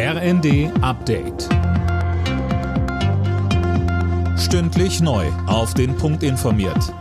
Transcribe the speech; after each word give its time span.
RND 0.00 0.70
Update. 0.80 1.48
Stündlich 4.38 5.00
neu. 5.00 5.26
Auf 5.48 5.74
den 5.74 5.96
Punkt 5.96 6.22
informiert. 6.22 6.94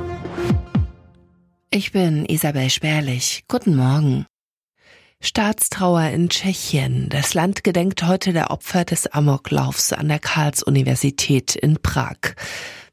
Ich 1.70 1.91
bin 1.91 2.25
Isabel 2.25 2.71
Spärlich. 2.71 3.44
Guten 3.47 3.75
Morgen. 3.75 4.25
Staatstrauer 5.21 6.10
in 6.10 6.29
Tschechien. 6.29 7.10
Das 7.10 7.36
Land 7.36 7.63
gedenkt 7.63 8.02
heute 8.02 8.33
der 8.33 8.50
Opfer 8.50 8.83
des 8.83 9.05
Amoklaufs 9.05 9.93
an 9.93 10.07
der 10.07 10.18
Karls-Universität 10.18 11.55
in 11.55 11.77
Prag. 11.79 12.18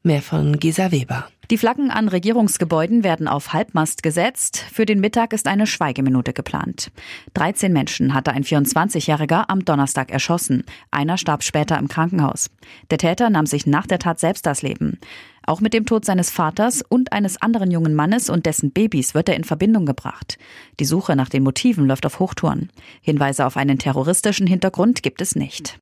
Mehr 0.03 0.21
von 0.21 0.59
Gesa 0.59 0.91
Weber. 0.91 1.27
Die 1.51 1.59
Flaggen 1.59 1.91
an 1.91 2.07
Regierungsgebäuden 2.07 3.03
werden 3.03 3.27
auf 3.27 3.53
Halbmast 3.53 4.01
gesetzt. 4.01 4.57
Für 4.57 4.85
den 4.85 4.99
Mittag 4.99 5.31
ist 5.31 5.47
eine 5.47 5.67
Schweigeminute 5.67 6.33
geplant. 6.33 6.91
13 7.35 7.71
Menschen 7.71 8.15
hatte 8.15 8.31
ein 8.31 8.43
24-Jähriger 8.43 9.45
am 9.47 9.63
Donnerstag 9.63 10.11
erschossen. 10.11 10.63
Einer 10.89 11.17
starb 11.17 11.43
später 11.43 11.77
im 11.77 11.87
Krankenhaus. 11.87 12.49
Der 12.89 12.97
Täter 12.97 13.29
nahm 13.29 13.45
sich 13.45 13.67
nach 13.67 13.85
der 13.85 13.99
Tat 13.99 14.19
selbst 14.19 14.47
das 14.47 14.63
Leben. 14.63 14.97
Auch 15.45 15.61
mit 15.61 15.75
dem 15.75 15.85
Tod 15.85 16.03
seines 16.05 16.31
Vaters 16.31 16.81
und 16.81 17.13
eines 17.13 17.39
anderen 17.39 17.69
jungen 17.69 17.93
Mannes 17.93 18.31
und 18.31 18.47
dessen 18.47 18.71
Babys 18.71 19.13
wird 19.13 19.29
er 19.29 19.35
in 19.35 19.43
Verbindung 19.43 19.85
gebracht. 19.85 20.39
Die 20.79 20.85
Suche 20.85 21.15
nach 21.15 21.29
den 21.29 21.43
Motiven 21.43 21.85
läuft 21.85 22.07
auf 22.07 22.17
Hochtouren. 22.17 22.71
Hinweise 23.01 23.45
auf 23.45 23.55
einen 23.55 23.77
terroristischen 23.77 24.47
Hintergrund 24.47 25.03
gibt 25.03 25.21
es 25.21 25.35
nicht. 25.35 25.79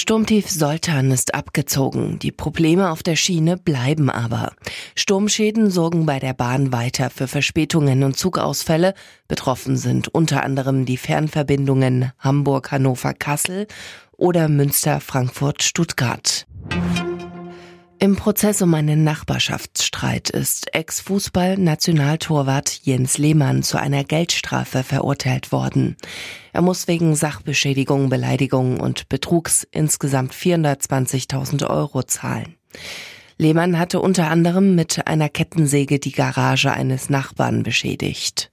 Sturmtief 0.00 0.48
Soltan 0.48 1.10
ist 1.10 1.34
abgezogen. 1.34 2.18
Die 2.20 2.32
Probleme 2.32 2.90
auf 2.90 3.02
der 3.02 3.16
Schiene 3.16 3.58
bleiben 3.58 4.08
aber. 4.08 4.54
Sturmschäden 4.96 5.70
sorgen 5.70 6.06
bei 6.06 6.18
der 6.18 6.32
Bahn 6.32 6.72
weiter 6.72 7.10
für 7.10 7.28
Verspätungen 7.28 8.02
und 8.02 8.16
Zugausfälle. 8.16 8.94
Betroffen 9.28 9.76
sind 9.76 10.08
unter 10.08 10.42
anderem 10.42 10.86
die 10.86 10.96
Fernverbindungen 10.96 12.12
Hamburg-Hannover-Kassel 12.18 13.66
oder 14.16 14.48
Münster-Frankfurt-Stuttgart. 14.48 16.46
Im 18.02 18.16
Prozess 18.16 18.62
um 18.62 18.72
einen 18.72 19.04
Nachbarschaftsstreit 19.04 20.30
ist 20.30 20.74
Ex-Fußball-Nationaltorwart 20.74 22.80
Jens 22.82 23.18
Lehmann 23.18 23.62
zu 23.62 23.78
einer 23.78 24.04
Geldstrafe 24.04 24.82
verurteilt 24.82 25.52
worden. 25.52 25.98
Er 26.54 26.62
muss 26.62 26.88
wegen 26.88 27.14
Sachbeschädigung, 27.14 28.08
Beleidigung 28.08 28.80
und 28.80 29.10
Betrugs 29.10 29.68
insgesamt 29.70 30.32
420.000 30.32 31.68
Euro 31.68 32.02
zahlen. 32.02 32.54
Lehmann 33.36 33.78
hatte 33.78 34.00
unter 34.00 34.30
anderem 34.30 34.74
mit 34.74 35.06
einer 35.06 35.28
Kettensäge 35.28 35.98
die 35.98 36.12
Garage 36.12 36.72
eines 36.72 37.10
Nachbarn 37.10 37.64
beschädigt. 37.64 38.49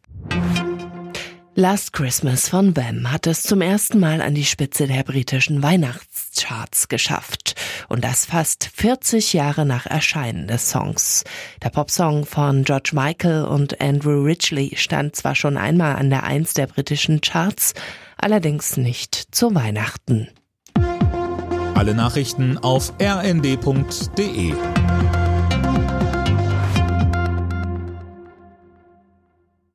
Last 1.60 1.92
Christmas 1.92 2.50
von 2.50 2.76
Bam 2.76 3.12
hat 3.12 3.26
es 3.26 3.42
zum 3.42 3.62
ersten 3.62 4.00
Mal 4.00 4.22
an 4.22 4.36
die 4.36 4.46
Spitze 4.46 4.86
der 4.86 5.02
britischen 5.02 5.64
Weihnachtscharts 5.64 6.88
geschafft. 6.88 7.56
Und 7.90 8.04
das 8.04 8.28
fast 8.28 8.70
40 8.76 9.34
Jahre 9.34 9.66
nach 9.66 9.88
Erscheinen 9.88 10.46
des 10.46 10.70
Songs. 10.70 11.24
Der 11.64 11.72
Popsong 11.72 12.28
von 12.28 12.64
George 12.64 12.92
Michael 12.94 13.46
und 13.46 13.82
Andrew 13.82 14.22
Ridgely 14.22 14.76
stand 14.76 15.16
zwar 15.16 15.34
schon 15.34 15.58
einmal 15.58 15.96
an 15.96 16.12
der 16.12 16.26
Eins 16.26 16.54
der 16.54 16.68
britischen 16.68 17.22
Charts, 17.22 17.74
allerdings 18.20 18.78
nicht 18.78 19.16
zu 19.32 19.56
Weihnachten. 19.56 20.28
Alle 21.74 21.96
Nachrichten 21.96 22.60
auf 22.60 22.94
rnd.de 23.02 24.54